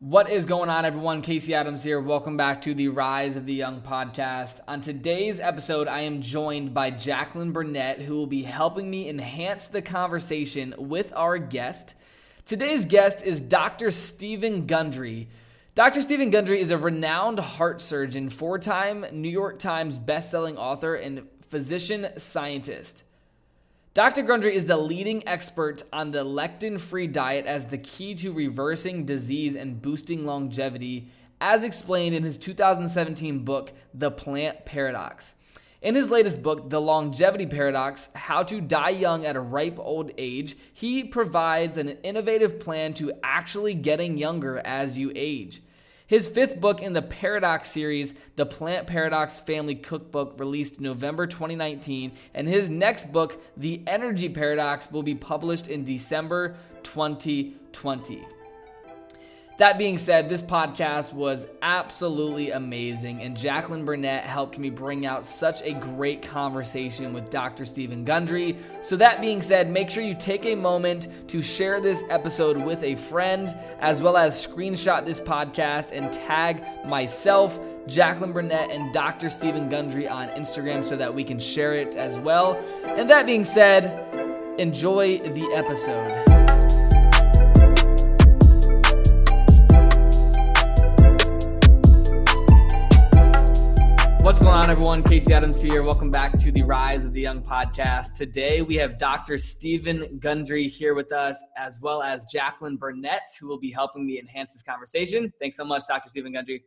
[0.00, 1.22] What is going on, everyone?
[1.22, 2.00] Casey Adams here.
[2.00, 4.60] Welcome back to the Rise of the Young podcast.
[4.68, 9.66] On today's episode, I am joined by Jacqueline Burnett, who will be helping me enhance
[9.66, 11.96] the conversation with our guest.
[12.44, 13.90] Today's guest is Dr.
[13.90, 15.26] Stephen Gundry.
[15.74, 16.00] Dr.
[16.00, 21.26] Stephen Gundry is a renowned heart surgeon, four time New York Times bestselling author, and
[21.48, 23.02] physician scientist.
[23.98, 24.22] Dr.
[24.22, 29.04] Gundry is the leading expert on the lectin free diet as the key to reversing
[29.04, 31.10] disease and boosting longevity,
[31.40, 35.34] as explained in his 2017 book, The Plant Paradox.
[35.82, 40.12] In his latest book, The Longevity Paradox How to Die Young at a Ripe Old
[40.16, 45.60] Age, he provides an innovative plan to actually getting younger as you age.
[46.08, 52.12] His fifth book in the Paradox series, The Plant Paradox Family Cookbook, released November 2019,
[52.32, 58.26] and his next book, The Energy Paradox, will be published in December 2020.
[59.58, 65.26] That being said, this podcast was absolutely amazing, and Jacqueline Burnett helped me bring out
[65.26, 67.64] such a great conversation with Dr.
[67.64, 68.56] Stephen Gundry.
[68.82, 72.84] So, that being said, make sure you take a moment to share this episode with
[72.84, 79.28] a friend, as well as screenshot this podcast and tag myself, Jacqueline Burnett, and Dr.
[79.28, 82.54] Stephen Gundry on Instagram so that we can share it as well.
[82.84, 83.86] And that being said,
[84.56, 86.37] enjoy the episode.
[94.38, 95.02] What's going on, everyone?
[95.02, 95.82] Casey Adams here.
[95.82, 98.14] Welcome back to the Rise of the Young podcast.
[98.14, 99.36] Today we have Dr.
[99.36, 104.20] Stephen Gundry here with us, as well as Jacqueline Burnett, who will be helping me
[104.20, 105.32] enhance this conversation.
[105.40, 106.08] Thanks so much, Dr.
[106.08, 106.62] Stephen Gundry.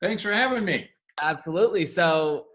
[0.00, 0.90] Thanks for having me.
[1.22, 1.86] Absolutely.
[1.86, 2.46] So,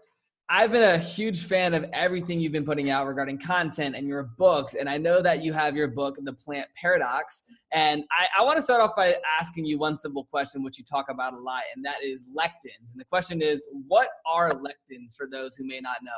[0.48, 4.22] I've been a huge fan of everything you've been putting out regarding content and your
[4.38, 4.74] books.
[4.74, 7.42] And I know that you have your book, The Plant Paradox.
[7.72, 10.84] And I, I want to start off by asking you one simple question, which you
[10.84, 12.92] talk about a lot, and that is lectins.
[12.92, 16.12] And the question is, what are lectins for those who may not know?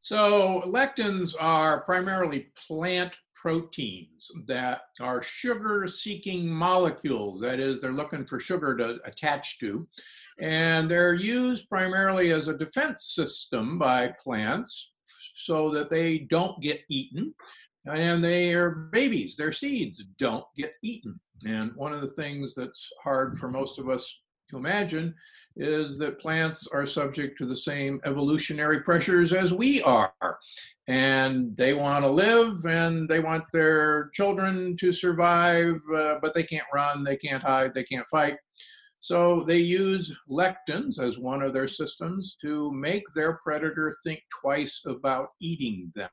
[0.00, 7.40] So, lectins are primarily plant proteins that are sugar seeking molecules.
[7.40, 9.86] That is, they're looking for sugar to attach to.
[10.40, 14.92] And they're used primarily as a defense system by plants
[15.34, 17.34] so that they don't get eaten.
[17.86, 21.18] And their babies, their seeds, don't get eaten.
[21.46, 24.12] And one of the things that's hard for most of us
[24.50, 25.14] to imagine
[25.56, 30.12] is that plants are subject to the same evolutionary pressures as we are.
[30.86, 36.44] And they want to live and they want their children to survive, uh, but they
[36.44, 38.36] can't run, they can't hide, they can't fight.
[39.00, 44.82] So they use lectins as one of their systems to make their predator think twice
[44.86, 46.10] about eating them.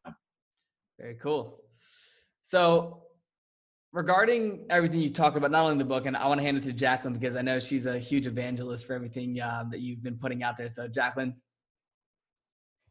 [0.99, 1.61] Very cool.
[2.43, 3.03] So
[3.91, 6.63] regarding everything you talk about, not only the book, and I want to hand it
[6.63, 10.17] to Jacqueline because I know she's a huge evangelist for everything uh, that you've been
[10.17, 10.69] putting out there.
[10.69, 11.35] So, Jacqueline.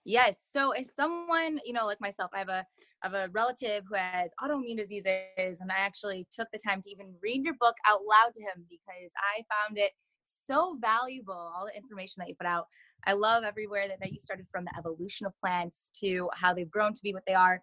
[0.05, 0.49] Yes.
[0.53, 2.67] So, as someone, you know, like myself, I have a
[3.05, 7.13] Have a relative who has autoimmune diseases, and I actually took the time to even
[7.23, 9.93] read your book out loud to him because I found it
[10.23, 11.35] so valuable.
[11.35, 12.67] All the information that you put out.
[13.07, 16.71] I love everywhere that, that you started from the evolution of plants to how they've
[16.71, 17.61] grown to be what they are.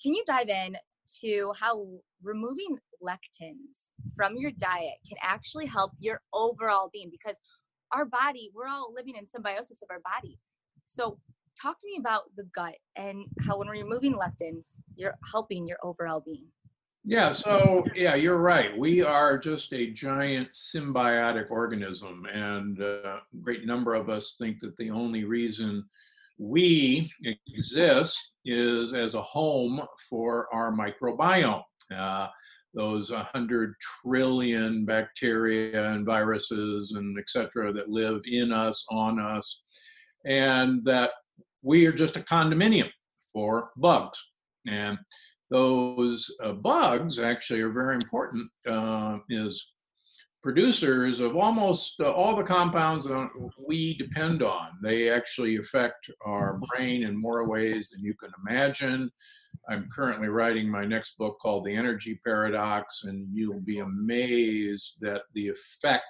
[0.00, 0.76] Can you dive in
[1.20, 1.84] to how
[2.22, 7.38] removing lectins from your diet can actually help your overall being because
[7.92, 10.38] our body we're all living in symbiosis of our body
[10.84, 11.18] so
[11.60, 15.78] talk to me about the gut and how when we're removing lectins you're helping your
[15.82, 16.46] overall being
[17.04, 23.64] yeah so yeah you're right we are just a giant symbiotic organism and a great
[23.66, 25.84] number of us think that the only reason
[26.38, 27.10] we
[27.46, 31.62] exist is as a home for our microbiome.
[31.94, 32.28] Uh,
[32.74, 39.62] those 100 trillion bacteria and viruses and et cetera that live in us, on us,
[40.26, 41.12] and that
[41.66, 42.88] we are just a condominium
[43.32, 44.22] for bugs.
[44.68, 44.96] And
[45.50, 49.72] those uh, bugs actually are very important, uh, is
[50.44, 53.28] producers of almost uh, all the compounds that
[53.66, 54.68] we depend on.
[54.80, 59.10] They actually affect our brain in more ways than you can imagine.
[59.68, 65.22] I'm currently writing my next book called The Energy Paradox, and you'll be amazed that
[65.34, 66.04] the effect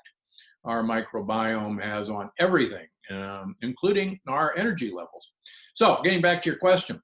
[0.66, 5.30] our microbiome has on everything, um, including our energy levels.
[5.76, 7.02] So, getting back to your question,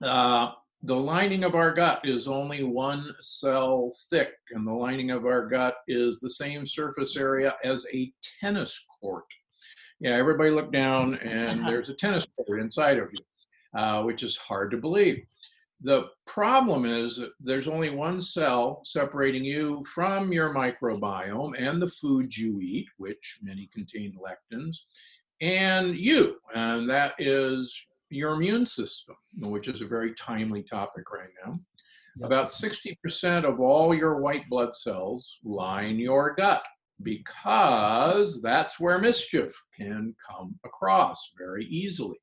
[0.00, 5.26] uh, the lining of our gut is only one cell thick, and the lining of
[5.26, 9.24] our gut is the same surface area as a tennis court.
[9.98, 13.18] Yeah, everybody look down, and there's a tennis court inside of you,
[13.76, 15.24] uh, which is hard to believe.
[15.80, 21.88] The problem is that there's only one cell separating you from your microbiome and the
[21.88, 24.76] foods you eat, which many contain lectins,
[25.40, 27.76] and you, and that is
[28.10, 29.16] your immune system,
[29.46, 31.52] which is a very timely topic right now.
[32.18, 32.26] Yep.
[32.26, 36.64] About 60% of all your white blood cells line your gut
[37.02, 42.16] because that's where mischief can come across very easily.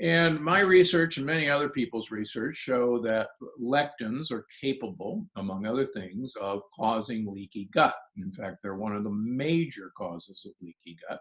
[0.00, 3.28] And my research and many other people's research show that
[3.62, 7.94] lectins are capable, among other things, of causing leaky gut.
[8.16, 11.20] In fact, they're one of the major causes of leaky gut.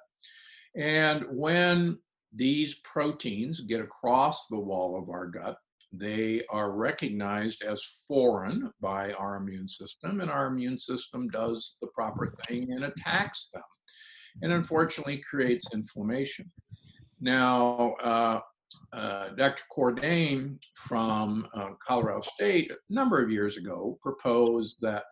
[0.75, 1.99] And when
[2.35, 5.57] these proteins get across the wall of our gut,
[5.91, 11.87] they are recognized as foreign by our immune system, and our immune system does the
[11.93, 13.61] proper thing and attacks them,
[14.41, 16.51] and unfortunately creates inflammation.
[17.21, 18.39] Now, uh,
[18.91, 19.63] uh, Dr.
[19.75, 25.03] Cordain from uh, Colorado State a number of years ago proposed that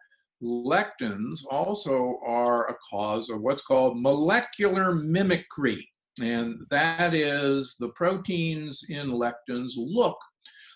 [0.41, 5.87] lectins also are a cause of what's called molecular mimicry.
[6.19, 10.17] And that is the proteins in lectins look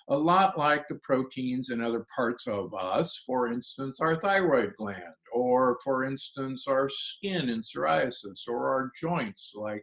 [0.10, 5.02] a lot like the proteins in other parts of us, for instance, our thyroid gland,
[5.34, 9.82] or for instance, our skin in psoriasis, or our joints like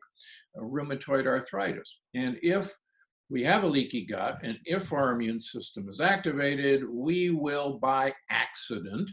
[0.56, 1.98] uh, rheumatoid arthritis.
[2.14, 2.72] And if
[3.30, 8.12] we have a leaky gut, and if our immune system is activated, we will, by
[8.30, 9.10] accident,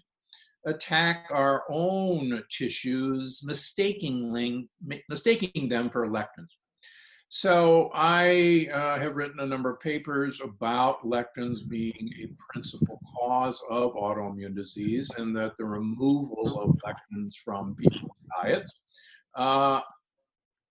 [0.66, 4.68] attack our own tissues, mistaking,
[5.10, 6.56] mistaking them for lectins.
[7.32, 13.62] So I uh, have written a number of papers about lectins being a principal cause
[13.70, 18.72] of autoimmune disease and that the removal of lectins from people's diets
[19.36, 19.82] uh,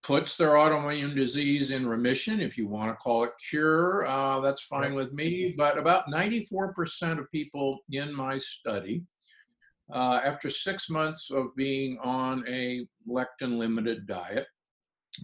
[0.03, 2.41] puts their autoimmune disease in remission.
[2.41, 5.55] If you want to call it cure, uh, that's fine with me.
[5.57, 9.05] But about 94% of people in my study,
[9.93, 14.47] uh, after six months of being on a lectin limited diet,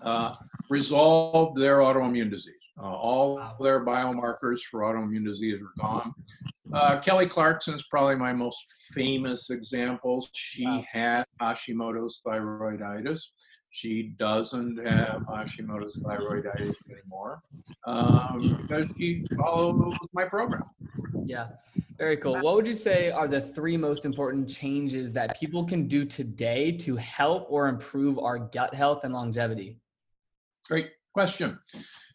[0.02, 0.34] uh,
[0.70, 2.54] resolved their autoimmune disease.
[2.80, 6.12] Uh, all their biomarkers for autoimmune disease are gone.
[6.72, 10.26] Uh, Kelly Clarkson is probably my most famous example.
[10.32, 10.84] She wow.
[10.90, 13.20] had Hashimoto's thyroiditis.
[13.70, 17.42] She doesn't have Hashimoto's thyroiditis anymore
[17.86, 20.64] um, because she follows my program.
[21.24, 21.48] Yeah,
[21.98, 22.40] very cool.
[22.40, 26.72] What would you say are the three most important changes that people can do today
[26.78, 29.78] to help or improve our gut health and longevity?
[30.68, 31.58] Great question.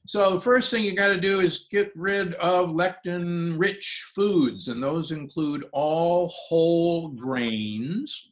[0.05, 4.81] So the first thing you got to do is get rid of lectin-rich foods, and
[4.81, 8.31] those include all whole grains.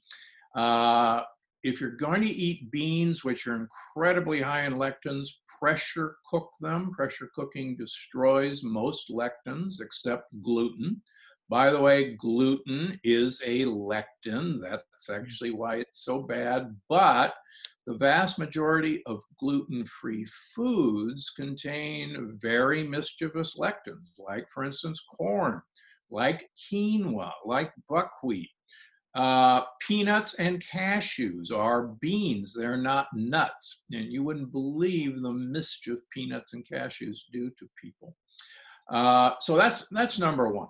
[0.56, 1.22] Uh,
[1.64, 5.28] if you're going to eat beans, which are incredibly high in lectins,
[5.60, 6.92] pressure cook them.
[6.92, 11.02] Pressure cooking destroys most lectins except gluten.
[11.50, 14.60] By the way, gluten is a lectin.
[14.62, 16.76] That's actually why it's so bad.
[16.90, 17.36] But
[17.86, 25.62] the vast majority of gluten free foods contain very mischievous lectins, like, for instance, corn,
[26.12, 28.50] like quinoa, like buckwheat.
[29.16, 33.80] Uh, peanuts and cashews are beans, they're not nuts.
[33.92, 38.16] And you wouldn't believe the mischief peanuts and cashews do to people.
[38.92, 40.68] Uh, so that's, that's number one.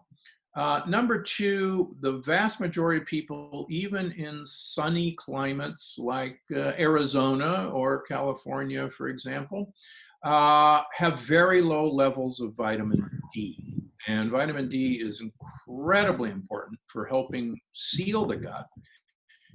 [0.58, 7.70] Uh, number two, the vast majority of people, even in sunny climates like uh, Arizona
[7.72, 9.72] or California, for example,
[10.24, 13.76] uh, have very low levels of vitamin D.
[14.08, 18.66] And vitamin D is incredibly important for helping seal the gut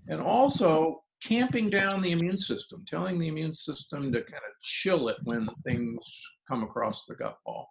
[0.07, 5.09] and also camping down the immune system, telling the immune system to kind of chill
[5.09, 5.99] it when things
[6.49, 7.71] come across the gut wall.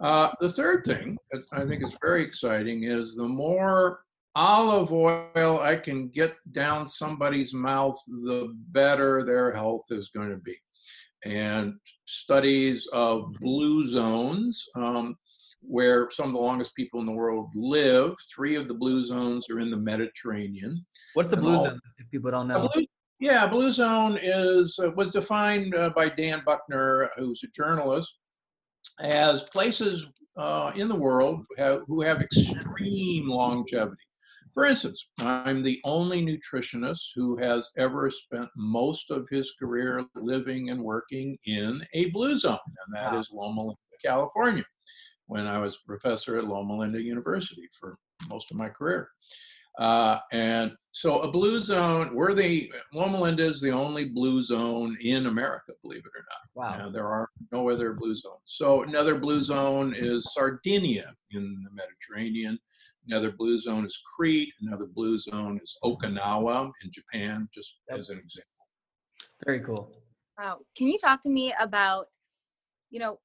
[0.00, 4.00] Uh, the third thing that I think is very exciting is the more
[4.34, 10.38] olive oil I can get down somebody's mouth, the better their health is going to
[10.38, 10.56] be.
[11.24, 11.74] And
[12.06, 15.16] studies of blue zones, um,
[15.60, 19.50] where some of the longest people in the world live, three of the blue zones
[19.50, 20.84] are in the Mediterranean.
[21.12, 22.70] What's the blue all, zone, if people don't know?
[22.72, 22.86] Blue,
[23.20, 28.14] yeah, blue zone is uh, was defined uh, by Dan Buettner, who's a journalist,
[29.00, 34.02] as places uh, in the world have, who have extreme longevity.
[34.54, 40.70] For instance, I'm the only nutritionist who has ever spent most of his career living
[40.70, 43.20] and working in a blue zone, and that wow.
[43.20, 44.64] is Loma Linda, California,
[45.26, 47.96] when I was professor at Loma Linda University for
[48.28, 49.08] most of my career.
[49.78, 54.96] Uh, and so a blue zone, we're the, Loma Linda is the only blue zone
[55.00, 56.78] in America, believe it or not.
[56.80, 56.86] Wow.
[56.86, 58.40] Uh, there are no other blue zones.
[58.44, 62.58] So another blue zone is Sardinia in the Mediterranean.
[63.06, 64.52] Another blue zone is Crete.
[64.60, 67.98] Another blue zone is Okinawa in Japan, just Yep.
[67.98, 68.50] as an example.
[69.46, 69.94] Very cool.
[70.38, 70.58] Wow.
[70.76, 72.06] Can you talk to me about,
[72.90, 73.20] you know,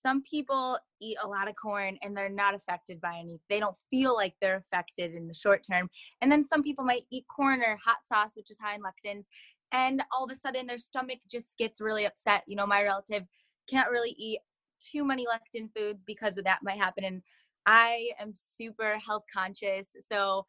[0.00, 3.76] some people eat a lot of corn and they're not affected by any, they don't
[3.90, 5.88] feel like they're affected in the short term.
[6.20, 9.24] And then some people might eat corn or hot sauce, which is high in lectins,
[9.72, 12.42] and all of a sudden their stomach just gets really upset.
[12.46, 13.24] You know, my relative
[13.68, 14.40] can't really eat
[14.80, 17.04] too many lectin foods because of that might happen.
[17.04, 17.22] And
[17.66, 19.88] I am super health conscious.
[20.08, 20.44] So,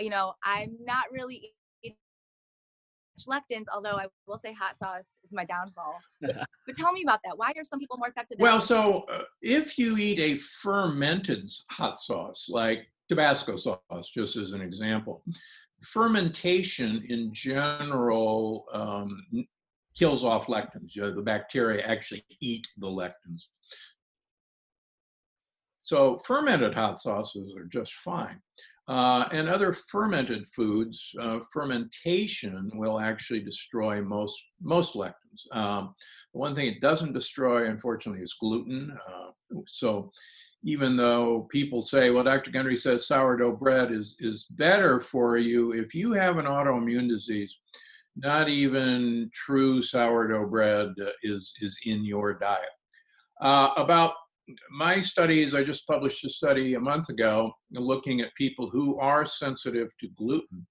[0.00, 1.52] you know, I'm not really
[3.22, 5.98] lectins, although I will say hot sauce is my downfall.
[6.20, 7.36] but tell me about that.
[7.38, 12.00] Why are some people more affected Well, so uh, if you eat a fermented hot
[12.00, 15.24] sauce, like Tabasco sauce, just as an example,
[15.82, 19.22] fermentation in general um,
[19.96, 20.94] kills off lectins.
[20.94, 23.44] You know, the bacteria actually eat the lectins.
[25.82, 28.40] So fermented hot sauces are just fine.
[28.86, 35.40] Uh, and other fermented foods, uh, fermentation will actually destroy most most lectins.
[35.52, 35.94] Um,
[36.34, 38.94] the one thing it doesn't destroy, unfortunately, is gluten.
[39.08, 40.12] Uh, so
[40.64, 42.50] even though people say, well, Dr.
[42.50, 47.58] Gundry says sourdough bread is, is better for you, if you have an autoimmune disease,
[48.16, 52.60] not even true sourdough bread is, is in your diet.
[53.40, 54.14] Uh, about
[54.70, 59.24] my studies, I just published a study a month ago looking at people who are
[59.24, 60.66] sensitive to gluten.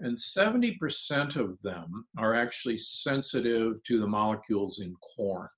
[0.00, 5.48] And 70% of them are actually sensitive to the molecules in corn.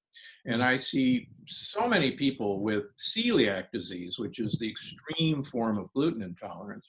[0.47, 5.93] And I see so many people with celiac disease, which is the extreme form of
[5.95, 6.87] gluten intolerance,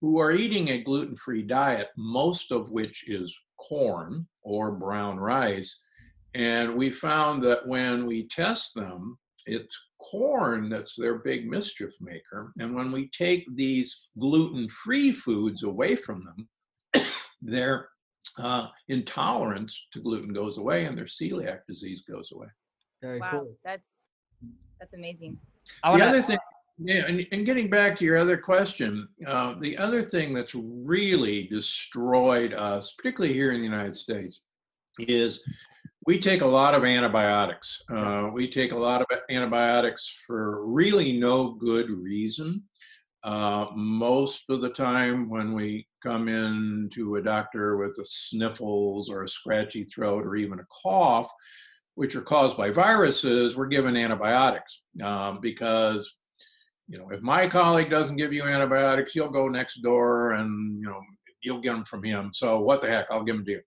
[0.00, 5.78] who are eating a gluten free diet, most of which is corn or brown rice.
[6.34, 12.50] And we found that when we test them, it's corn that's their big mischief maker.
[12.58, 17.04] And when we take these gluten free foods away from them,
[17.42, 17.88] their
[18.38, 22.48] uh, intolerance to gluten goes away and their celiac disease goes away.
[23.00, 23.56] Very wow, cool.
[23.64, 24.08] that's
[24.80, 25.38] that's amazing.
[25.82, 26.38] The wanna- other thing,
[26.78, 31.44] yeah, and, and getting back to your other question, uh, the other thing that's really
[31.46, 34.40] destroyed us, particularly here in the United States,
[34.98, 35.40] is
[36.06, 37.82] we take a lot of antibiotics.
[37.90, 42.62] Uh, we take a lot of antibiotics for really no good reason.
[43.22, 49.10] Uh, most of the time, when we come in to a doctor with a sniffles
[49.10, 51.30] or a scratchy throat or even a cough,
[51.94, 56.12] which are caused by viruses, we're given antibiotics um, because
[56.88, 60.86] you know if my colleague doesn't give you antibiotics, you'll go next door and you
[60.86, 61.00] know
[61.42, 62.30] you'll get them from him.
[62.34, 63.60] So what the heck, I'll give them to you.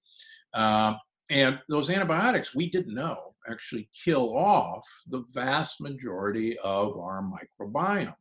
[0.54, 0.98] Um,
[1.30, 8.16] and those antibiotics we didn't know actually kill off the vast majority of our microbiome.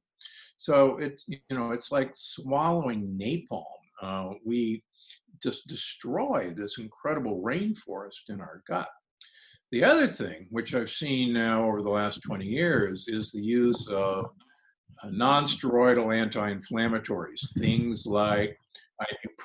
[0.56, 3.64] So it's you know it's like swallowing napalm.
[4.02, 4.82] Uh, we
[5.42, 8.88] just destroy this incredible rainforest in our gut.
[9.72, 13.86] The other thing, which I've seen now over the last 20 years, is the use
[13.88, 14.26] of
[15.02, 18.56] uh, non-steroidal anti-inflammatories, things like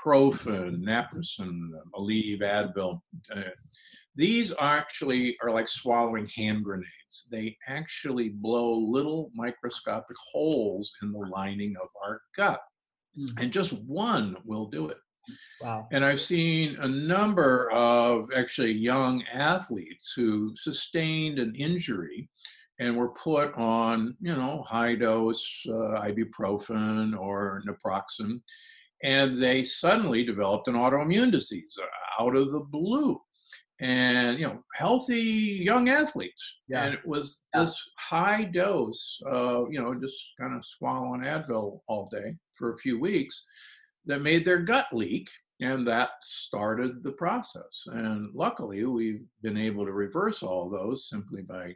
[0.03, 3.01] ibuprofen, naproxen, Aleve, Advil.
[3.33, 3.41] Uh,
[4.15, 7.27] these actually are like swallowing hand grenades.
[7.31, 12.61] They actually blow little microscopic holes in the lining of our gut.
[13.17, 13.43] Mm.
[13.43, 14.97] And just one will do it.
[15.61, 15.87] Wow.
[15.91, 22.27] And I've seen a number of actually young athletes who sustained an injury
[22.79, 28.41] and were put on, you know, high dose uh, ibuprofen or naproxen,
[29.03, 33.19] and they suddenly developed an autoimmune disease uh, out of the blue.
[33.79, 36.83] And you know, healthy young athletes, Yeah.
[36.85, 37.63] and it was Yeah.
[37.63, 42.77] this high dose, uh, you know, just kind of swallowing Advil all day for a
[42.77, 43.43] few weeks,
[44.05, 45.29] that made their gut leak
[45.61, 51.43] and that started the process and luckily we've been able to reverse all those simply
[51.43, 51.75] by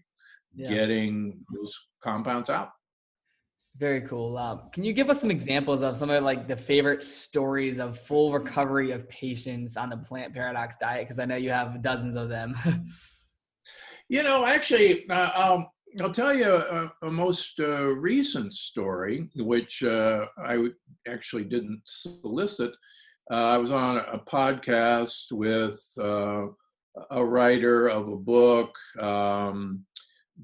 [0.55, 0.69] Yeah.
[0.69, 2.71] getting those compounds out
[3.77, 4.37] Very cool.
[4.37, 7.99] Um, can you give us some examples of some of like the favorite stories of
[7.99, 11.05] full recovery of patients on the plant paradox diet?
[11.05, 12.55] Because I know you have dozens of them.
[14.09, 19.83] you know actually uh, I'll, I'll tell you a, a most uh, recent story which
[19.83, 20.67] uh, i
[21.07, 22.71] actually didn't solicit
[23.31, 26.45] uh, i was on a podcast with uh,
[27.11, 29.85] a writer of a book um,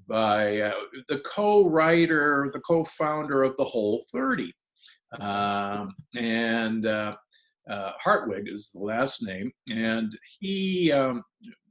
[0.08, 0.74] by uh,
[1.10, 4.54] the co-writer, the co-founder of the Whole 30.
[5.20, 7.16] Um, and uh,
[7.70, 9.52] uh, Hartwig is the last name.
[9.72, 11.24] And he, um,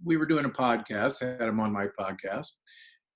[0.04, 2.48] we were doing a podcast, had him on my podcast.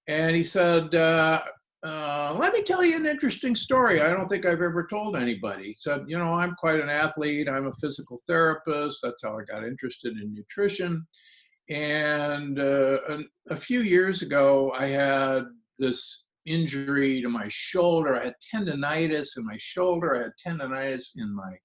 [0.06, 1.42] And he said, uh,
[1.84, 4.00] uh, let me tell you an interesting story.
[4.00, 5.64] I don't think I've ever told anybody.
[5.64, 7.48] He said, you know, I'm quite an athlete.
[7.48, 9.00] I'm a physical therapist.
[9.02, 11.06] That's how I got interested in nutrition.
[11.70, 13.18] And uh, a,
[13.50, 15.44] a few years ago, I had
[15.78, 18.16] this injury to my shoulder.
[18.16, 20.16] I had tendonitis in my shoulder.
[20.16, 21.56] I had tendonitis in my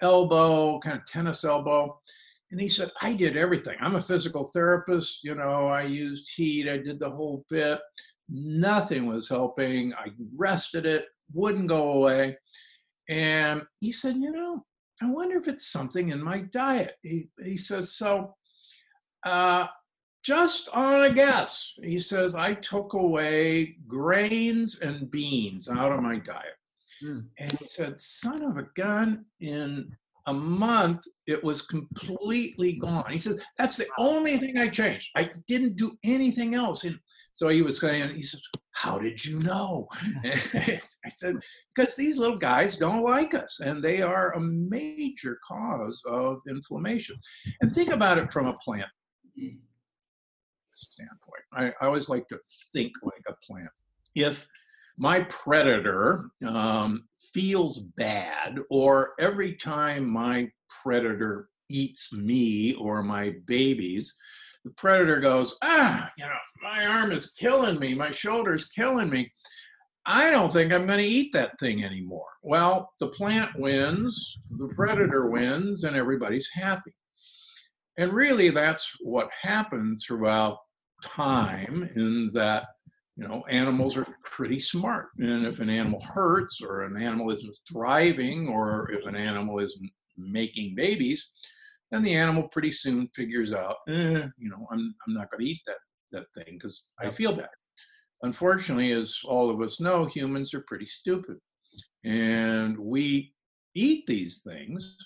[0.00, 2.00] elbow, kind of tennis elbow.
[2.50, 3.76] And he said, I did everything.
[3.80, 5.20] I'm a physical therapist.
[5.22, 7.80] You know, I used heat, I did the whole bit.
[8.28, 9.92] Nothing was helping.
[9.94, 12.36] I rested it, wouldn't go away.
[13.08, 14.64] And he said, You know,
[15.02, 16.94] I wonder if it's something in my diet.
[17.02, 18.34] He, he says, So,
[19.24, 19.66] uh,
[20.22, 26.18] just on a guess, he says, I took away grains and beans out of my
[26.18, 26.56] diet.
[27.02, 27.26] Mm.
[27.38, 29.90] And he said, Son of a gun, in
[30.26, 33.10] a month, it was completely gone.
[33.10, 35.08] He says, That's the only thing I changed.
[35.16, 36.84] I didn't do anything else.
[36.84, 36.98] And
[37.32, 39.88] so he was saying, He says, How did you know?
[40.24, 41.36] I said,
[41.74, 47.16] Because these little guys don't like us, and they are a major cause of inflammation.
[47.62, 48.88] And think about it from a plant
[50.72, 51.42] standpoint.
[51.52, 52.38] I, I always like to
[52.72, 53.70] think like a plant.
[54.14, 54.46] If
[54.96, 60.50] my predator um, feels bad, or every time my
[60.82, 64.14] predator eats me or my babies,
[64.64, 69.30] the predator goes, ah, you know, my arm is killing me, my shoulder's killing me.
[70.04, 72.30] I don't think I'm going to eat that thing anymore.
[72.42, 76.94] Well, the plant wins, the predator wins, and everybody's happy.
[77.98, 80.58] And really, that's what happened throughout
[81.02, 82.66] time in that
[83.16, 85.08] you know animals are pretty smart.
[85.18, 89.90] And if an animal hurts or an animal isn't thriving or if an animal isn't
[90.18, 91.28] making babies
[91.90, 95.50] then the animal pretty soon figures out eh, you know i'm, I'm not going to
[95.50, 95.76] eat that
[96.12, 97.48] that thing because i feel bad.
[98.22, 101.36] Unfortunately as all of us know humans are pretty stupid.
[102.04, 103.32] And we
[103.74, 104.96] eat these things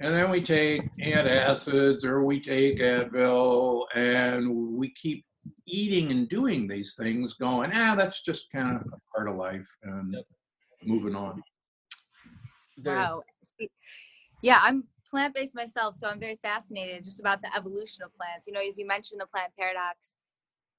[0.00, 5.24] and then we take antacids or we take advil and we keep
[5.66, 9.68] eating and doing these things going, ah, that's just kind of a part of life
[9.82, 10.24] and yep.
[10.84, 11.42] moving on.
[12.84, 13.22] Wow.
[14.42, 18.46] Yeah, I'm plant based myself, so I'm very fascinated just about the evolution of plants.
[18.46, 20.16] You know, as you mentioned the plant paradox,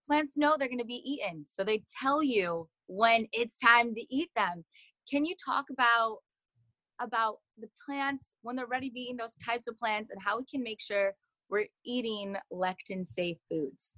[0.06, 4.14] plants know they're going to be eaten, so they tell you when it's time to
[4.14, 4.66] eat them.
[5.10, 6.18] Can you talk about
[7.00, 10.38] about the plants when they're ready to be eaten, those types of plants, and how
[10.38, 11.14] we can make sure
[11.50, 13.96] we're eating lectin safe foods?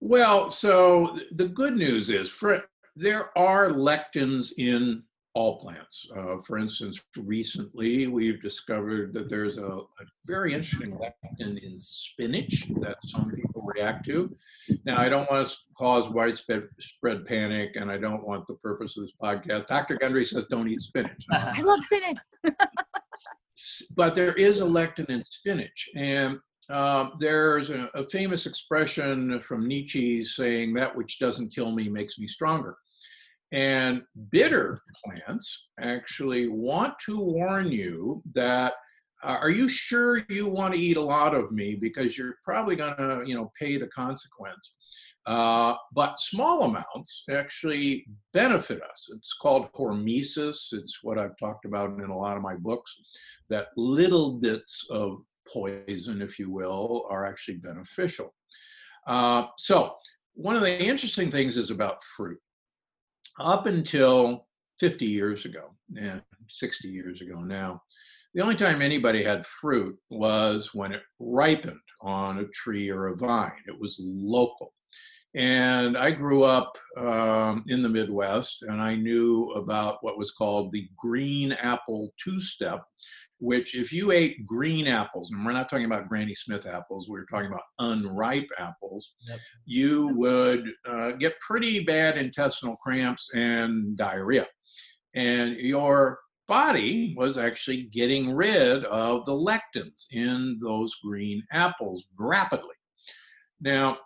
[0.00, 2.64] Well, so the good news is for,
[2.96, 5.02] there are lectins in
[5.34, 6.08] all plants.
[6.16, 9.86] Uh, for instance, recently we've discovered that there's a, a,
[10.26, 14.34] very interesting lectin in spinach that some people react to.
[14.84, 16.68] Now, I don't want to cause widespread
[17.26, 19.66] panic, and I don't want the purpose of this podcast.
[19.66, 19.96] Dr.
[19.96, 21.24] Gundry says don't eat spinach.
[21.32, 22.18] I love spinach.
[23.96, 26.38] but there is a lectin in spinach, and
[26.70, 32.18] uh, there's a, a, famous expression from Nietzsche saying, That which doesn't kill me makes
[32.18, 32.76] me stronger.
[33.52, 38.74] And bitter plants actually want to warn you that
[39.22, 41.74] uh, are you sure you want to eat a lot of me?
[41.74, 44.72] Because you're probably going to you know pay the consequence.
[45.26, 49.08] Uh, but small amounts actually benefit us.
[49.14, 50.72] It's called hormesis.
[50.72, 52.96] It's what i've talked about in a lot of my books.
[53.50, 58.34] That little bits of poison, if you will, are actually beneficial.
[59.06, 59.94] Uh, so,
[60.34, 62.38] one of the interesting things is about fruit.
[63.38, 64.46] Up until
[64.78, 67.82] 50 years ago, and 60 years ago now,
[68.34, 73.16] the only time anybody had fruit was when it ripened on a tree or a
[73.16, 73.52] vine.
[73.66, 74.72] It was local.
[75.34, 80.72] And I grew up um, in the Midwest, and I knew about what was called
[80.72, 82.82] the green apple two step,
[83.38, 87.26] which if you ate green apples, and we're not talking about Granny Smith apples, we're
[87.26, 89.38] talking about unripe apples, yep.
[89.66, 94.46] you would uh, get pretty bad intestinal cramps and diarrhea.
[95.14, 96.18] And your
[96.50, 102.74] body was actually getting rid of the lectins in those green apples rapidly.
[103.60, 103.98] Now,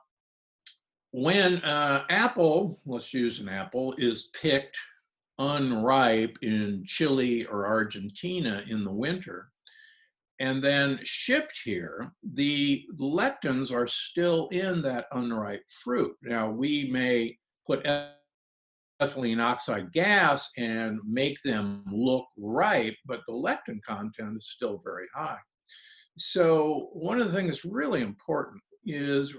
[1.13, 4.77] when uh, apple, let's use an apple, is picked
[5.39, 9.49] unripe in Chile or Argentina in the winter
[10.41, 16.17] and then shipped here, the lectins are still in that unripe fruit.
[16.23, 17.87] Now, we may put
[19.05, 25.07] ethylene oxide gas and make them look ripe, but the lectin content is still very
[25.15, 25.39] high.
[26.17, 29.35] So, one of the things that's really important is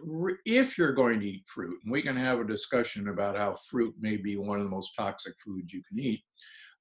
[0.46, 3.94] if you're going to eat fruit, and we can have a discussion about how fruit
[4.00, 6.22] may be one of the most toxic foods you can eat.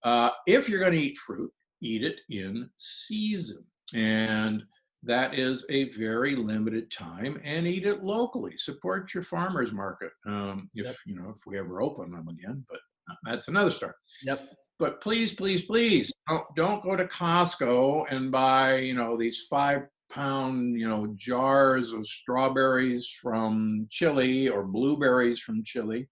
[0.02, 1.50] Uh, if you're going to eat fruit,
[1.82, 3.64] eat it in season.
[3.94, 4.62] And
[5.06, 8.56] that is a very limited time and eat it locally.
[8.56, 10.96] Support your farmers market um, if yep.
[11.06, 12.80] you know if we ever open them again but
[13.24, 13.92] that's another story.
[14.24, 14.48] Yep.
[14.78, 19.82] But please please please don't, don't go to costco and buy you know these five
[20.10, 26.08] pound you know jars of strawberries from chile or blueberries from chile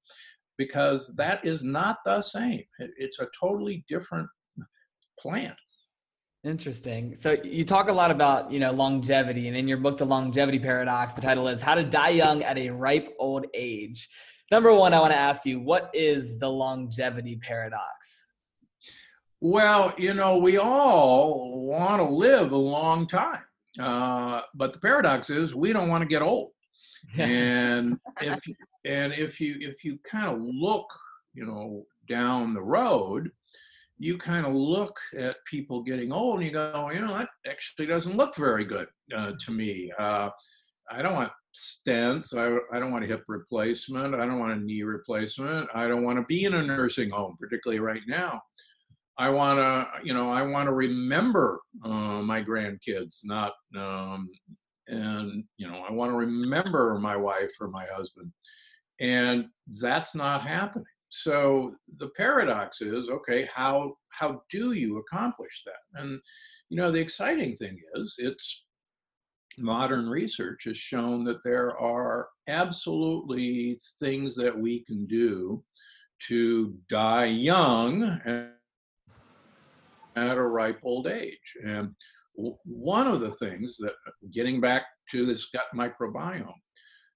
[0.58, 2.62] because that is not the same.
[2.78, 4.28] It's a totally different
[5.18, 5.56] plant
[6.44, 7.14] Interesting.
[7.14, 10.58] So you talk a lot about, you know, longevity and in your book The Longevity
[10.58, 14.08] Paradox, the title is How to Die Young at a Ripe Old Age.
[14.50, 18.26] Number 1, I want to ask you, what is the longevity paradox?
[19.40, 23.42] Well, you know, we all want to live a long time.
[23.78, 26.50] Uh, but the paradox is we don't want to get old.
[27.18, 28.40] and if
[28.84, 30.86] and if you if you kind of look,
[31.34, 33.30] you know, down the road,
[34.02, 37.86] you kind of look at people getting old and you go, you know, that actually
[37.86, 39.92] doesn't look very good uh, to me.
[39.96, 40.28] Uh,
[40.90, 42.36] I don't want stents.
[42.36, 44.16] I, I don't want a hip replacement.
[44.16, 45.68] I don't want a knee replacement.
[45.72, 48.42] I don't want to be in a nursing home, particularly right now.
[49.18, 54.28] I want to, you know, I want to remember uh, my grandkids, not, um,
[54.88, 58.32] and, you know, I want to remember my wife or my husband.
[58.98, 59.44] And
[59.80, 66.00] that's not happening so the paradox is okay how how do you accomplish that?
[66.00, 66.18] And
[66.70, 68.64] you know the exciting thing is it's
[69.58, 75.62] modern research has shown that there are absolutely things that we can do
[76.28, 78.04] to die young
[80.16, 81.56] at a ripe old age.
[81.62, 81.94] And
[82.64, 83.92] one of the things that
[84.30, 86.54] getting back to this gut microbiome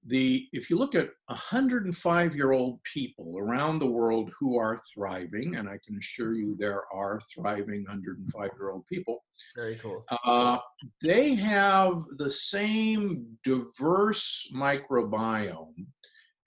[0.06, 5.56] the if you look at 105 year old people around the world who are thriving
[5.56, 10.04] and i can assure you there are thriving 105 year old people very cool.
[10.24, 10.58] uh,
[11.02, 15.86] they have the same diverse microbiome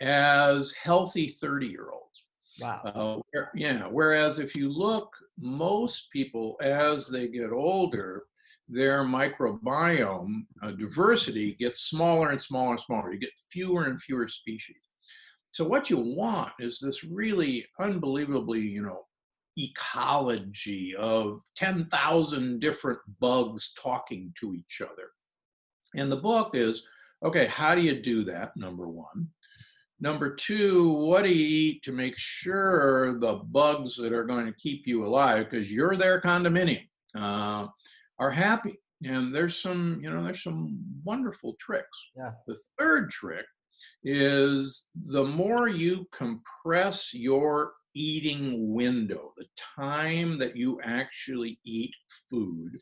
[0.02, 2.24] as healthy 30 year olds
[2.62, 2.82] wow.
[2.86, 8.24] Uh, where, yeah whereas if you look most people as they get older
[8.70, 13.12] their microbiome uh, diversity gets smaller and smaller and smaller.
[13.12, 14.78] You get fewer and fewer species.
[15.52, 19.06] So what you want is this really unbelievably, you know,
[19.58, 25.10] ecology of 10,000 different bugs talking to each other.
[25.96, 26.84] And the book is,
[27.26, 28.56] okay, how do you do that?
[28.56, 29.28] Number one.
[30.00, 34.54] Number two, what do you eat to make sure the bugs that are going to
[34.54, 37.68] keep you alive, because you're their condominium, uh,
[38.20, 38.80] are happy.
[39.06, 41.98] And there's some, you know, there's some wonderful tricks.
[42.18, 42.32] Yeah.
[42.48, 43.46] The third trick
[44.04, 51.94] is the more you compress your eating window, the time that you actually eat
[52.30, 52.78] food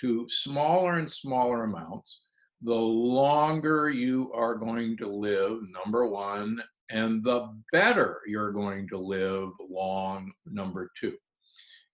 [0.00, 2.20] to smaller and smaller amounts,
[2.62, 8.96] the longer you are going to live, number one, and the better you're going to
[8.96, 11.16] live long, number two.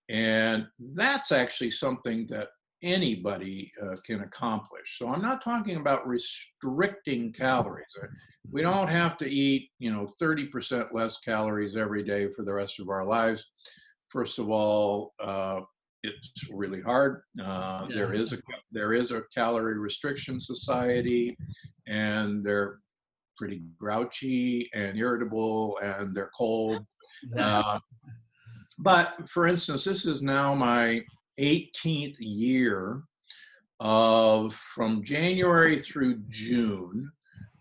[0.08, 2.48] And that's actually something that
[2.82, 4.98] anybody uh, can accomplish.
[4.98, 7.86] So I'm not talking about restricting calories.
[8.02, 8.06] Uh,
[8.50, 12.80] we don't have to eat, you know, 30% less calories every day for the rest
[12.80, 13.44] of our lives.
[14.10, 15.60] First of all, uh,
[16.02, 17.22] it's really hard.
[17.40, 17.94] Uh, yeah.
[17.94, 18.38] There is a
[18.72, 21.36] there is a calorie restriction society,
[21.86, 22.78] and they're
[23.38, 26.84] pretty grouchy and irritable, and they're cold.
[27.38, 27.78] Uh,
[28.78, 31.02] but for instance, this is now my
[31.40, 33.02] 18th year
[33.80, 37.10] of from January through June.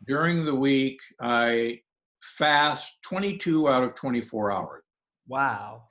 [0.08, 1.80] During the week, I
[2.38, 4.84] fast 22 out of 24 hours.
[5.28, 5.84] Wow.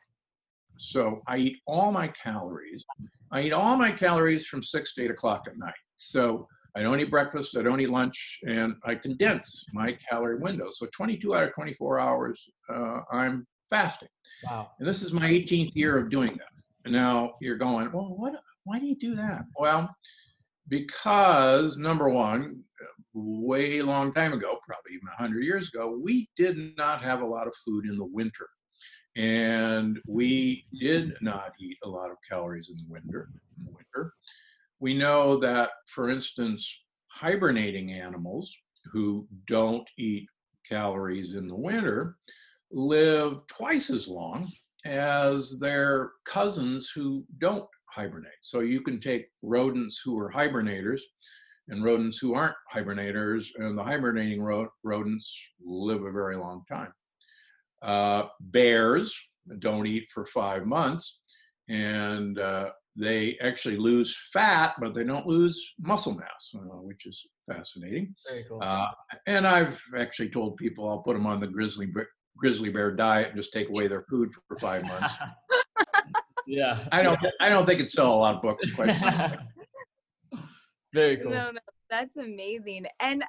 [0.79, 2.85] So I eat all my calories.
[3.31, 5.75] I eat all my calories from six to eight o'clock at night.
[5.97, 10.69] So I don't eat breakfast, I don't eat lunch, and I condense my calorie window.
[10.71, 12.41] So 22 out of 24 hours,
[12.73, 14.09] uh, I'm fasting.
[14.49, 14.71] Wow.
[14.79, 16.63] And this is my 18th year of doing that.
[16.87, 18.35] Now you're going, well, what?
[18.65, 19.45] Why do you do that?
[19.59, 19.95] Well,
[20.69, 22.63] because number one,
[23.13, 27.47] way long time ago, probably even 100 years ago, we did not have a lot
[27.47, 28.49] of food in the winter.
[29.17, 33.29] And we did not eat a lot of calories in the winter.
[33.59, 34.13] In the winter.
[34.79, 36.73] We know that, for instance,
[37.09, 38.57] hibernating animals
[38.93, 40.29] who don't eat
[40.69, 42.17] calories in the winter
[42.71, 44.51] live twice as long
[44.85, 48.33] as their cousins who don't hibernate.
[48.41, 51.01] So you can take rodents who are hibernators
[51.69, 55.33] and rodents who aren't hibernators, and the hibernating ro- rodents
[55.65, 56.93] live a very long time.
[57.83, 59.15] Uh, bears
[59.61, 61.21] don't eat for five months,
[61.69, 67.25] and uh, they actually lose fat, but they don't lose muscle mass, uh, which is
[67.51, 68.15] fascinating.
[68.29, 68.59] Very cool.
[68.61, 68.89] Uh,
[69.27, 71.87] and I've actually told people I'll put them on the grizzly
[72.37, 75.13] grizzly bear diet and just take away their food for five months.
[76.47, 76.79] yeah.
[76.93, 77.19] I don't.
[77.41, 78.75] I don't think it'd sell a lot of books.
[78.75, 78.97] Quite
[80.93, 81.31] Very cool.
[81.31, 82.87] No, no, that's amazing.
[82.99, 83.23] And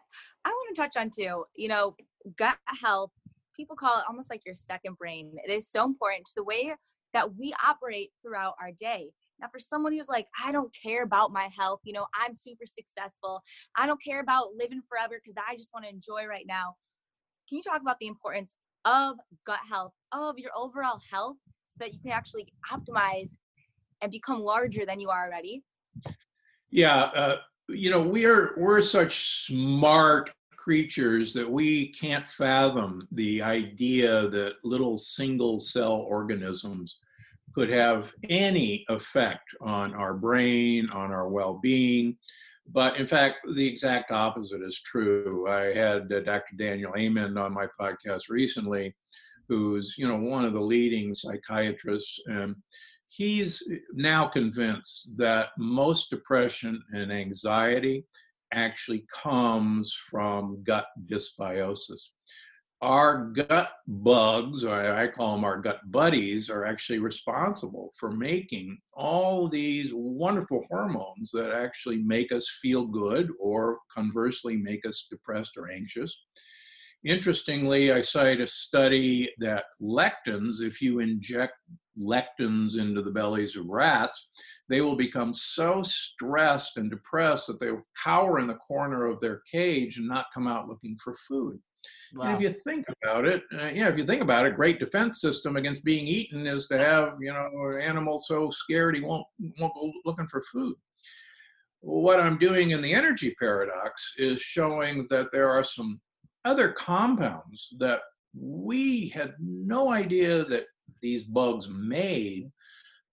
[0.46, 1.96] I want to touch on too, you know,
[2.38, 3.12] gut health,
[3.56, 5.36] people call it almost like your second brain.
[5.46, 6.74] It is so important to the way
[7.14, 9.12] that we operate throughout our day.
[9.40, 12.66] Now, for someone who's like, I don't care about my health, you know, I'm super
[12.66, 13.42] successful.
[13.76, 16.76] I don't care about living forever because I just want to enjoy right now.
[17.50, 21.94] Can you talk about the importance of gut health, of your overall health, so that
[21.94, 23.38] you can actually optimize
[24.02, 25.64] and become larger than you are already?
[26.70, 27.38] Yeah, uh,
[27.70, 34.98] you know, we're we're such smart creatures that we can't fathom the idea that little
[34.98, 36.98] single cell organisms
[37.54, 42.16] could have any effect on our brain, on our well being.
[42.68, 45.48] But in fact, the exact opposite is true.
[45.50, 46.56] I had uh, Dr.
[46.58, 48.96] Daniel Amen on my podcast recently,
[49.50, 52.56] who's you know one of the leading psychiatrists, and
[53.08, 53.62] he's
[53.94, 58.06] now convinced that most depression and anxiety
[58.54, 62.10] actually comes from gut dysbiosis
[62.82, 68.80] our gut bugs, or I call them our gut buddies, are actually responsible for making
[68.94, 75.58] all these wonderful hormones that actually make us feel good or conversely make us depressed
[75.58, 76.16] or anxious.
[77.04, 81.54] Interestingly, I cite a study that lectins, if you inject
[82.00, 84.28] lectins into the bellies of rats,
[84.70, 89.20] they will become so stressed and depressed that they will cower in the corner of
[89.20, 91.60] their cage and not come out looking for food.
[92.14, 92.26] Wow.
[92.26, 95.22] And if you think about it, uh, yeah, if you think about it, great defense
[95.22, 99.26] system against being eaten is to have you know an animal so scared he won't
[99.60, 100.76] won't go looking for food.
[101.80, 106.00] What I'm doing in the energy paradox is showing that there are some
[106.46, 108.02] other compounds that
[108.34, 110.66] we had no idea that
[111.02, 112.52] these bugs made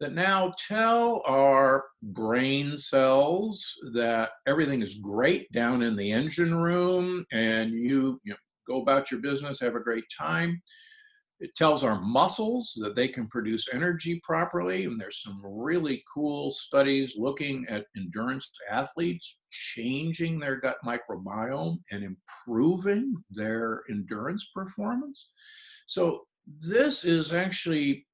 [0.01, 7.25] that now tell our brain cells that everything is great down in the engine room
[7.33, 8.37] and you, you know,
[8.69, 10.61] go about your business, have a great time.
[11.41, 14.85] It tells our muscles that they can produce energy properly.
[14.85, 22.05] And there's some really cool studies looking at endurance athletes changing their gut microbiome and
[22.05, 25.29] improving their endurance performance.
[25.87, 26.23] So,
[26.61, 28.07] this is actually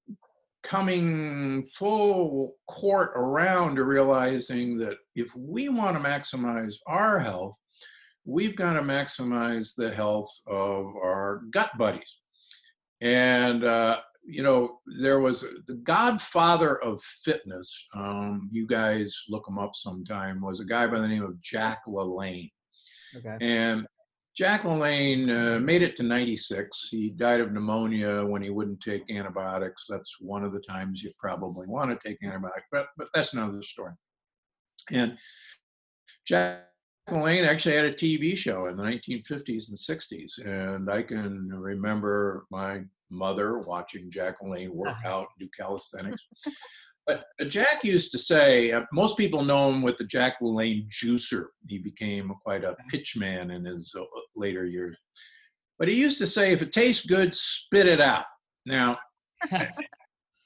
[0.64, 7.56] coming full court around to realizing that if we want to maximize our health,
[8.24, 12.16] we've got to maximize the health of our gut buddies.
[13.00, 17.86] And, uh, you know, there was the godfather of fitness.
[17.94, 20.40] Um, you guys look him up sometime.
[20.40, 22.50] Was a guy by the name of Jack LaLanne.
[23.16, 23.36] Okay.
[23.40, 23.86] And
[24.34, 26.88] Jack LaLanne uh, made it to 96.
[26.90, 29.84] He died of pneumonia when he wouldn't take antibiotics.
[29.88, 33.62] That's one of the times you probably want to take antibiotics, but but that's another
[33.62, 33.92] story.
[34.90, 35.16] And
[36.26, 36.64] Jack
[37.10, 42.46] LaLanne actually had a TV show in the 1950s and 60s, and I can remember
[42.50, 45.08] my mother watching Jack LaLanne work uh-huh.
[45.08, 46.22] out, do calisthenics.
[47.06, 51.46] but Jack used to say, uh, most people know him with the Jack LaLanne juicer.
[51.68, 54.96] He became quite a pitch man in his uh, later years.
[55.78, 58.24] But he used to say, if it tastes good, spit it out.
[58.64, 58.96] Now,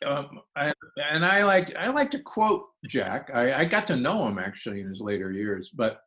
[0.06, 0.72] um, I,
[1.10, 3.30] and I like I like to quote Jack.
[3.34, 6.00] I, I got to know him actually in his later years, but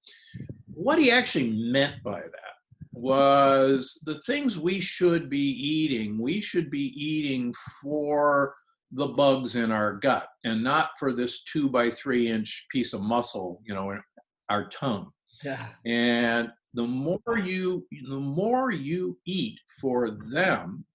[0.73, 2.51] what he actually meant by that
[2.93, 6.17] was the things we should be eating.
[6.17, 8.56] We should be eating for
[8.91, 13.01] the bugs in our gut, and not for this two by three inch piece of
[13.01, 14.01] muscle, you know, in
[14.49, 15.12] our tongue.
[15.43, 15.67] Yeah.
[15.86, 20.86] And the more you the more you eat for them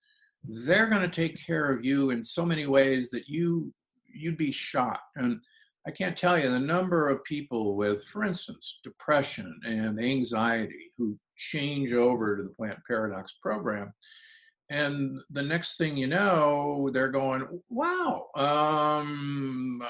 [0.49, 3.73] they're going to take care of you in so many ways that you
[4.13, 5.17] you'd be shocked.
[5.17, 5.41] And
[5.87, 11.17] i can't tell you the number of people with for instance depression and anxiety who
[11.37, 13.93] change over to the plant paradox program
[14.69, 19.81] and the next thing you know, they're going, "Wow, um,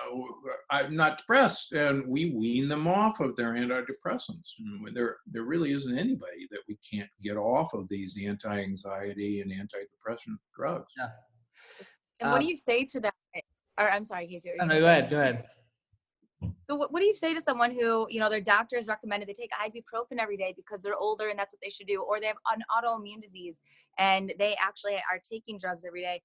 [0.70, 4.50] I'm not depressed," and we wean them off of their antidepressants.
[4.92, 10.38] There, there really isn't anybody that we can't get off of these anti-anxiety and antidepressant
[10.54, 10.92] drugs.
[10.98, 11.08] Yeah.
[12.20, 13.14] And what do you say to that?
[13.78, 14.52] Or I'm sorry, Casey.
[14.60, 15.10] Oh, no, go ahead.
[15.10, 15.46] Go ahead.
[16.68, 19.28] So what, what do you say to someone who, you know, their doctor has recommended
[19.28, 22.20] they take ibuprofen every day because they're older and that's what they should do, or
[22.20, 23.62] they have an autoimmune disease
[23.98, 26.22] and they actually are taking drugs every day?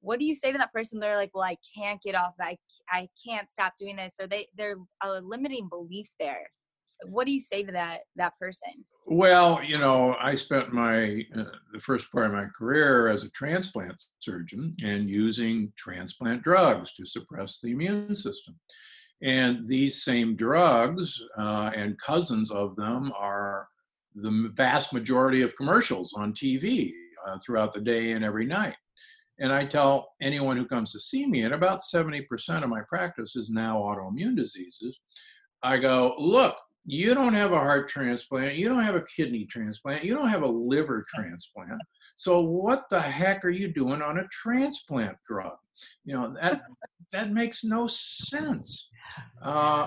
[0.00, 0.98] What do you say to that person?
[0.98, 2.46] They're like, well, I can't get off that.
[2.46, 2.58] I,
[2.90, 4.14] I can't stop doing this.
[4.20, 6.50] Or they, they're a limiting belief there.
[7.04, 8.84] What do you say to that, that person?
[9.06, 13.28] Well, you know, I spent my uh, the first part of my career as a
[13.30, 18.58] transplant surgeon and using transplant drugs to suppress the immune system.
[19.22, 23.68] And these same drugs uh, and cousins of them are
[24.14, 26.92] the vast majority of commercials on TV
[27.26, 28.76] uh, throughout the day and every night.
[29.38, 32.26] And I tell anyone who comes to see me, and about 70%
[32.62, 34.98] of my practice is now autoimmune diseases.
[35.62, 40.04] I go, look, you don't have a heart transplant, you don't have a kidney transplant,
[40.04, 41.82] you don't have a liver transplant.
[42.14, 45.56] So what the heck are you doing on a transplant drug?
[46.04, 46.62] You know, that
[47.12, 48.88] that makes no sense.
[49.42, 49.86] Uh,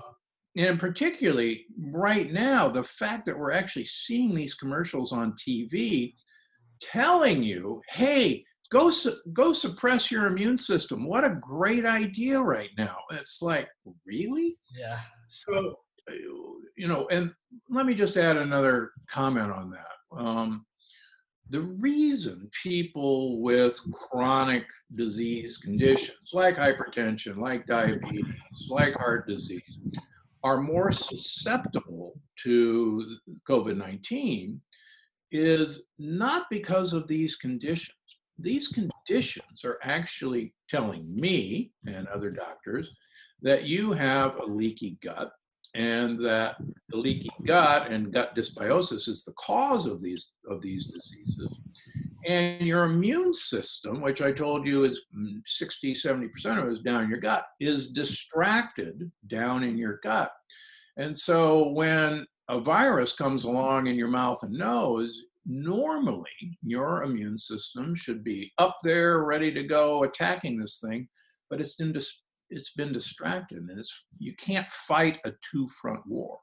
[0.57, 6.13] and particularly right now, the fact that we're actually seeing these commercials on TV
[6.81, 11.07] telling you, hey, go su- go suppress your immune system.
[11.07, 12.97] What a great idea right now.
[13.11, 13.67] It's like,
[14.05, 14.57] really?
[14.77, 14.99] Yeah.
[15.27, 15.75] So,
[16.77, 17.31] you know, and
[17.69, 20.17] let me just add another comment on that.
[20.17, 20.65] Um,
[21.49, 28.25] the reason people with chronic disease conditions like hypertension, like diabetes,
[28.69, 29.79] like heart disease
[30.43, 34.61] are more susceptible to COVID 19
[35.31, 37.95] is not because of these conditions.
[38.37, 42.89] These conditions are actually telling me and other doctors
[43.41, 45.31] that you have a leaky gut
[45.75, 46.55] and that
[46.89, 51.49] the leaky gut and gut dysbiosis is the cause of these of these diseases.
[52.25, 55.01] And your immune system which i told you is
[55.45, 60.31] 60 70% of it is down in your gut is distracted down in your gut.
[60.97, 67.37] And so when a virus comes along in your mouth and nose normally your immune
[67.37, 71.07] system should be up there ready to go attacking this thing
[71.49, 76.01] but it's in dis- it's been distracted and it's you can't fight a two front
[76.05, 76.39] war.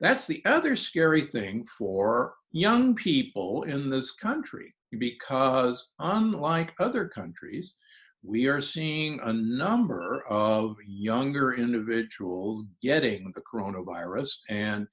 [0.00, 7.74] That's the other scary thing for young people in this country because unlike other countries
[8.22, 14.86] we are seeing a number of younger individuals getting the coronavirus and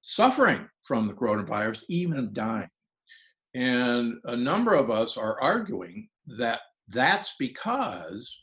[0.00, 2.68] suffering from the coronavirus even dying.
[3.54, 8.36] And a number of us are arguing that that's because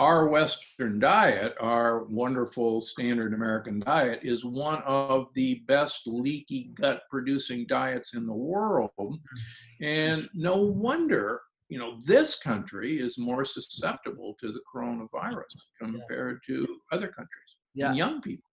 [0.00, 7.02] our Western diet, our wonderful standard American diet, is one of the best leaky gut
[7.10, 9.18] producing diets in the world.
[9.82, 15.44] And no wonder, you know, this country is more susceptible to the coronavirus
[15.78, 16.56] compared yeah.
[16.56, 17.50] to other countries.
[17.74, 17.92] Yeah.
[17.92, 18.44] young people.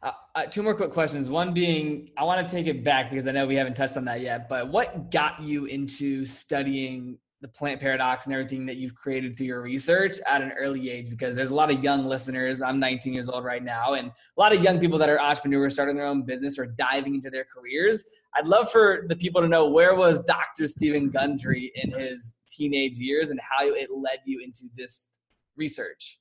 [0.00, 1.28] Uh, uh, two more quick questions.
[1.28, 4.04] One being, I want to take it back because I know we haven't touched on
[4.04, 4.48] that yet.
[4.48, 9.48] But what got you into studying the plant paradox and everything that you've created through
[9.48, 12.62] your research at an early age because there's a lot of young listeners.
[12.62, 15.74] I'm 19 years old right now, and a lot of young people that are entrepreneurs
[15.74, 18.04] starting their own business or diving into their careers.
[18.36, 20.68] I'd love for the people to know where was Dr.
[20.68, 25.10] Stephen Gundry in his teenage years and how it led you into this
[25.56, 26.20] research.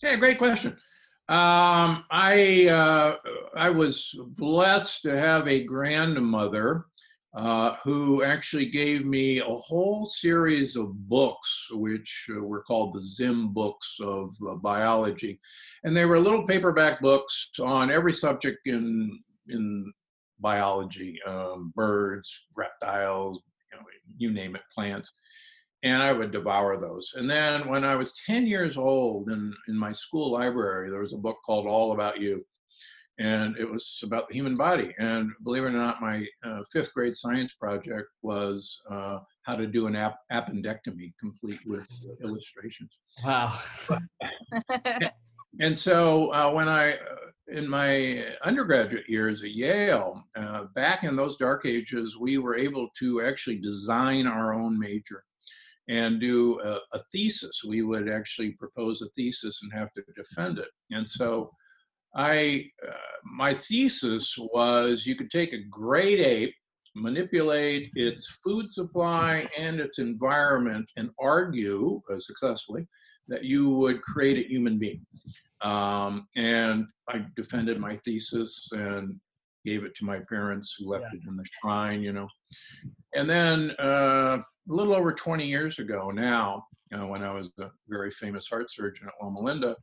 [0.00, 0.76] Yeah, great question.
[1.28, 3.16] Um, I uh,
[3.56, 6.86] I was blessed to have a grandmother
[7.36, 13.00] uh, who actually gave me a whole series of books, which uh, were called the
[13.00, 15.38] Zim books of uh, biology.
[15.84, 19.92] And they were little paperback books on every subject in, in
[20.40, 23.84] biology um, birds, reptiles, you, know,
[24.16, 25.12] you name it, plants.
[25.82, 27.12] And I would devour those.
[27.16, 31.12] And then when I was 10 years old in, in my school library, there was
[31.12, 32.46] a book called All About You
[33.18, 34.94] and it was about the human body.
[34.98, 39.66] And believe it or not, my uh, fifth grade science project was uh, how to
[39.66, 41.88] do an ap- appendectomy, complete with
[42.22, 42.90] illustrations.
[43.24, 43.58] Wow.
[45.60, 46.96] and so uh, when I, uh,
[47.48, 52.88] in my undergraduate years at Yale, uh, back in those dark ages, we were able
[52.98, 55.24] to actually design our own major
[55.88, 57.62] and do a, a thesis.
[57.64, 60.68] We would actually propose a thesis and have to defend it.
[60.90, 61.52] And so
[62.16, 62.92] I, uh,
[63.24, 66.54] my thesis was you could take a great ape
[66.96, 72.86] manipulate its food supply and its environment and argue uh, successfully
[73.28, 75.04] that you would create a human being.
[75.60, 79.20] Um, and I defended my thesis and
[79.64, 81.18] gave it to my parents who left yeah.
[81.18, 82.28] it in the shrine, you know.
[83.14, 86.64] And then uh, a little over 20 years ago now,
[86.94, 89.76] uh, when I was a very famous heart surgeon at Loma Linda,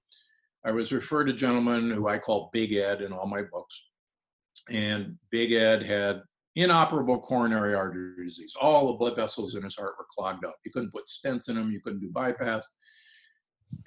[0.66, 3.82] I was referred to a gentleman who I call Big Ed in all my books.
[4.70, 6.22] And Big Ed had
[6.56, 8.56] inoperable coronary artery disease.
[8.60, 10.56] All the blood vessels in his heart were clogged up.
[10.66, 12.66] You couldn't put stents in them, you couldn't do bypass.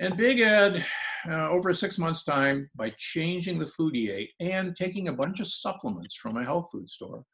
[0.01, 0.85] And Big Ed,
[1.31, 5.41] uh, over six months' time, by changing the food he ate and taking a bunch
[5.41, 7.25] of supplements from a health food store,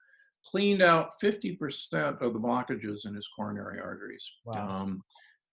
[0.44, 4.30] cleaned out 50% of the blockages in his coronary arteries.
[4.44, 4.68] Wow.
[4.68, 5.02] Um,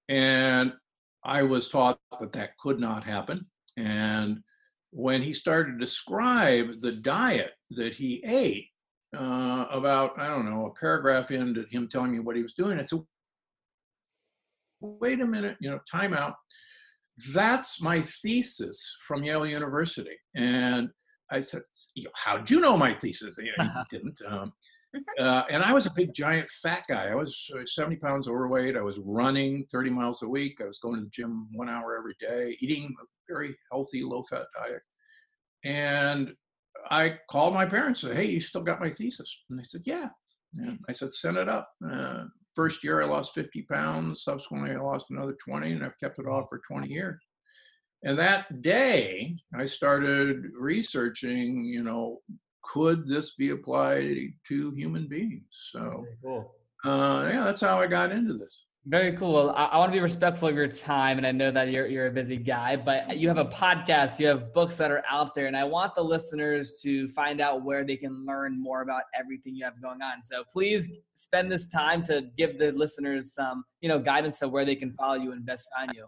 [0.10, 0.74] and
[1.24, 3.46] I was taught that that could not happen.
[3.80, 4.40] And
[4.92, 8.68] when he started to describe the diet that he ate,
[9.18, 12.80] uh, about, I don't know, a paragraph into him telling me what he was doing,
[12.80, 13.00] I said,
[14.82, 16.36] wait a minute, you know, time out.
[17.34, 20.16] That's my thesis from Yale University.
[20.36, 20.90] And
[21.32, 21.64] I said,
[22.16, 23.38] how'd you know my thesis?
[23.38, 24.20] You know, he didn't.
[24.28, 24.54] Um,
[25.20, 27.08] uh, and I was a big, giant, fat guy.
[27.08, 28.78] I was uh, 70 pounds overweight.
[28.78, 30.60] I was running 30 miles a week.
[30.62, 32.96] I was going to the gym one hour every day, eating
[33.34, 34.82] very healthy, low fat diet.
[35.64, 36.34] And
[36.90, 39.44] I called my parents and said, Hey, you still got my thesis?
[39.50, 40.08] And they said, Yeah.
[40.58, 41.70] And I said, Send it up.
[41.88, 42.26] Uh,
[42.56, 44.24] first year, I lost 50 pounds.
[44.24, 47.22] Subsequently, I lost another 20, and I've kept it off for 20 years.
[48.04, 52.20] And that day, I started researching, you know,
[52.64, 55.44] could this be applied to human beings?
[55.72, 56.56] So, cool.
[56.86, 58.64] uh, yeah, that's how I got into this.
[58.90, 59.34] Very cool.
[59.34, 61.86] Well, I, I, want to be respectful of your time, and I know that you're
[61.86, 65.36] you're a busy guy, but you have a podcast, you have books that are out
[65.36, 69.04] there, and I want the listeners to find out where they can learn more about
[69.14, 70.24] everything you have going on.
[70.24, 74.66] So please spend this time to give the listeners some, you know, guidance of where
[74.66, 76.08] they can follow you and best find you.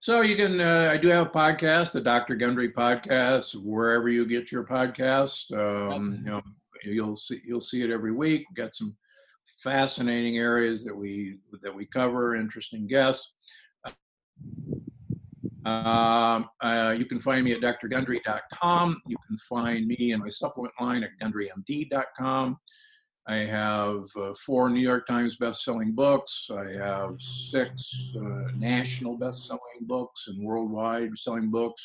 [0.00, 2.34] So you can, uh, I do have a podcast, the Dr.
[2.34, 5.52] Gundry podcast, wherever you get your podcast.
[5.52, 6.14] Um.
[6.24, 6.42] You know,
[6.82, 8.46] you'll see you'll see it every week.
[8.48, 8.96] We've got some
[9.62, 13.30] fascinating areas that we that we cover, interesting guests.
[15.64, 19.02] Um, uh, you can find me at drgundry.com.
[19.06, 22.56] You can find me and my supplement line at gundrymd.com.
[23.26, 26.48] I have uh, four New York Times best-selling books.
[26.50, 31.82] I have six uh, national best-selling books and worldwide selling books.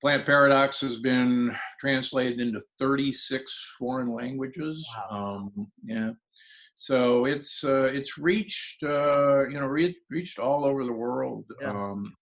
[0.00, 4.86] Plant Paradox has been translated into 36 foreign languages.
[5.10, 5.50] Wow.
[5.56, 6.12] Um, yeah,
[6.76, 11.44] so it's uh, it's reached uh, you know re- reached all over the world.
[11.60, 11.70] Yeah.
[11.70, 12.14] Um,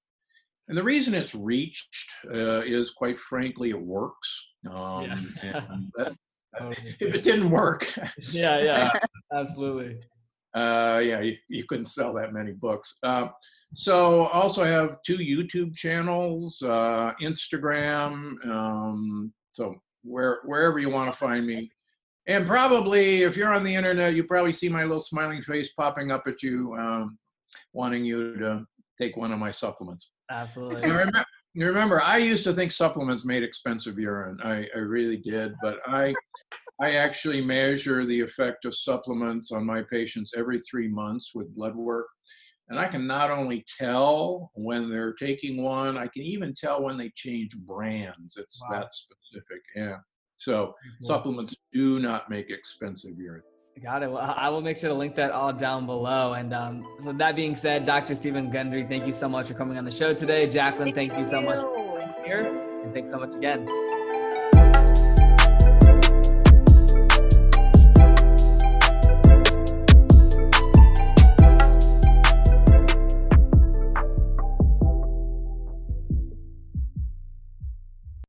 [0.69, 4.47] and the reason it's reached uh, is quite frankly it works.
[4.71, 5.05] Um,
[5.43, 5.67] yeah.
[5.97, 6.17] that,
[7.01, 7.93] if it didn't work,
[8.31, 8.91] yeah, yeah,
[9.35, 9.99] absolutely.
[10.55, 12.97] Uh, yeah, you, you, couldn't sell that many books.
[13.03, 13.27] Uh,
[13.75, 18.35] so also have two YouTube channels, uh, Instagram.
[18.47, 19.75] Um, so
[20.05, 21.73] where wherever you want to find me,
[22.27, 26.11] and probably if you're on the internet, you probably see my little smiling face popping
[26.11, 27.19] up at you, um,
[27.73, 28.65] wanting you to
[29.01, 30.11] take one of my supplements.
[30.31, 30.89] Absolutely.
[30.89, 34.39] remember, you remember, I used to think supplements made expensive urine.
[34.43, 36.15] I, I really did, but I,
[36.81, 41.77] I actually measure the effect of supplements on my patients every three months with blood
[41.77, 42.07] work.
[42.69, 46.97] And I can not only tell when they're taking one, I can even tell when
[46.97, 48.37] they change brands.
[48.39, 48.81] It's wow.
[48.81, 49.61] that specific.
[49.77, 49.99] Yeah.
[50.37, 51.05] So mm-hmm.
[51.05, 53.43] supplements do not make expensive urine.
[53.83, 54.11] Got it.
[54.11, 56.35] Well, I will make sure to link that all down below.
[56.35, 58.15] And um, so that being said, Dr.
[58.15, 60.49] Stephen Gundry, thank you so much for coming on the show today.
[60.49, 62.47] Jacqueline, thank, thank you so much for being here.
[62.85, 63.84] And thanks so much again.